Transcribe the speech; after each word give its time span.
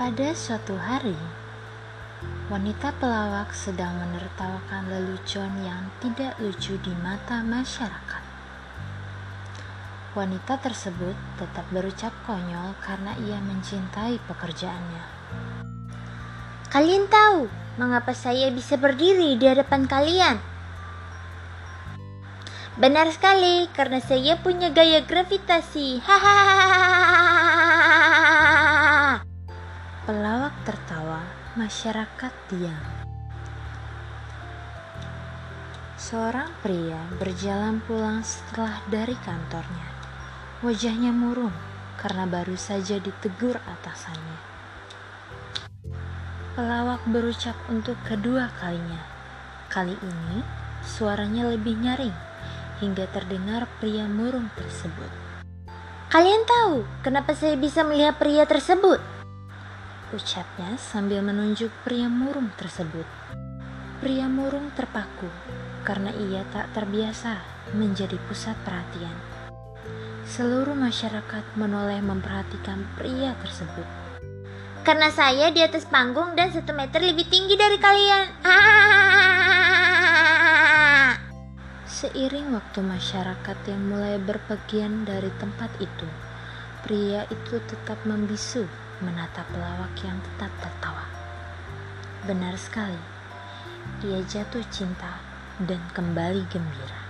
Pada 0.00 0.32
suatu 0.32 0.80
hari, 0.80 1.12
wanita 2.48 2.88
pelawak 2.96 3.52
sedang 3.52 4.00
menertawakan 4.00 4.88
lelucon 4.88 5.52
yang 5.60 5.92
tidak 6.00 6.40
lucu 6.40 6.80
di 6.80 6.88
mata 7.04 7.44
masyarakat. 7.44 8.24
Wanita 10.16 10.56
tersebut 10.56 11.12
tetap 11.36 11.68
berucap 11.68 12.16
konyol 12.24 12.72
karena 12.80 13.12
ia 13.28 13.44
mencintai 13.44 14.16
pekerjaannya. 14.24 15.04
Kalian 16.72 17.04
tahu 17.12 17.52
mengapa 17.76 18.16
saya 18.16 18.48
bisa 18.48 18.80
berdiri 18.80 19.36
di 19.36 19.44
hadapan 19.44 19.84
kalian? 19.84 20.40
Benar 22.80 23.12
sekali, 23.12 23.68
karena 23.76 24.00
saya 24.00 24.40
punya 24.40 24.72
gaya 24.72 25.04
gravitasi. 25.04 26.00
Hahaha. 26.00 27.04
Pelawak 30.40 30.64
tertawa, 30.64 31.20
masyarakat 31.52 32.32
diam. 32.48 32.84
Seorang 36.00 36.48
pria 36.64 36.96
berjalan 37.20 37.84
pulang 37.84 38.24
setelah 38.24 38.80
dari 38.88 39.12
kantornya. 39.20 39.88
Wajahnya 40.64 41.12
murung 41.12 41.52
karena 42.00 42.24
baru 42.24 42.56
saja 42.56 42.96
ditegur 42.96 43.60
atasannya. 43.60 44.40
Pelawak 46.56 47.04
berucap 47.04 47.60
untuk 47.68 48.00
kedua 48.08 48.48
kalinya. 48.56 49.04
Kali 49.68 49.92
ini 49.92 50.40
suaranya 50.80 51.52
lebih 51.52 51.76
nyaring 51.84 52.16
hingga 52.80 53.04
terdengar 53.12 53.68
pria 53.76 54.08
murung 54.08 54.48
tersebut. 54.56 55.12
Kalian 56.08 56.48
tahu 56.48 56.88
kenapa 57.04 57.36
saya 57.36 57.60
bisa 57.60 57.84
melihat 57.84 58.16
pria 58.16 58.48
tersebut? 58.48 59.19
Ucapnya 60.10 60.74
sambil 60.74 61.22
menunjuk 61.22 61.70
pria 61.86 62.10
murung 62.10 62.50
tersebut. 62.58 63.06
Pria 64.02 64.26
murung 64.26 64.74
terpaku 64.74 65.30
karena 65.86 66.10
ia 66.10 66.42
tak 66.50 66.66
terbiasa 66.74 67.38
menjadi 67.78 68.18
pusat 68.26 68.58
perhatian. 68.66 69.14
Seluruh 70.26 70.74
masyarakat 70.74 71.54
menoleh 71.54 72.02
memperhatikan 72.02 72.90
pria 72.98 73.38
tersebut. 73.38 73.86
Karena 74.82 75.14
saya 75.14 75.54
di 75.54 75.62
atas 75.62 75.86
panggung 75.86 76.34
dan 76.34 76.50
satu 76.50 76.74
meter 76.74 76.98
lebih 77.06 77.30
tinggi 77.30 77.54
dari 77.54 77.78
kalian. 77.78 78.26
Ah! 78.42 78.74
Seiring 82.02 82.50
waktu 82.50 82.82
masyarakat 82.82 83.58
yang 83.70 83.86
mulai 83.86 84.18
berpergian 84.18 85.06
dari 85.06 85.30
tempat 85.38 85.70
itu, 85.78 86.10
pria 86.82 87.22
itu 87.30 87.62
tetap 87.70 88.02
membisu 88.02 88.89
menatap 89.00 89.48
pelawak 89.52 89.92
yang 90.04 90.16
tetap 90.20 90.52
tertawa. 90.60 91.08
Benar 92.24 92.54
sekali, 92.60 93.00
ia 94.04 94.20
jatuh 94.24 94.64
cinta 94.68 95.20
dan 95.60 95.80
kembali 95.92 96.44
gembira. 96.52 97.09